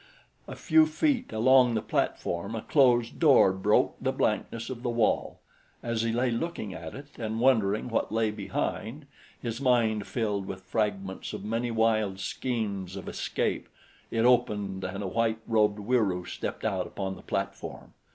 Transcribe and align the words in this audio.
A 0.47 0.55
few 0.55 0.87
feet 0.87 1.31
along 1.31 1.75
the 1.75 1.81
platform 1.83 2.55
a 2.55 2.63
closed 2.63 3.19
door 3.19 3.53
broke 3.53 3.97
the 4.01 4.11
blankness 4.11 4.71
of 4.71 4.81
the 4.81 4.89
wall. 4.89 5.41
As 5.83 6.01
he 6.01 6.11
lay 6.11 6.31
looking 6.31 6.73
at 6.73 6.95
it 6.95 7.09
and 7.19 7.39
wondering 7.39 7.87
what 7.87 8.11
lay 8.11 8.31
behind, 8.31 9.05
his 9.39 9.61
mind 9.61 10.07
filled 10.07 10.47
with 10.47 10.63
fragments 10.63 11.33
of 11.33 11.45
many 11.45 11.69
wild 11.69 12.19
schemes 12.19 12.95
of 12.95 13.07
escape, 13.07 13.69
it 14.09 14.21
opened 14.25 14.83
and 14.83 15.03
a 15.03 15.07
white 15.07 15.37
robed 15.45 15.77
Wieroo 15.77 16.25
stepped 16.25 16.65
out 16.65 16.87
upon 16.87 17.15
the 17.15 17.21
platform. 17.21 17.93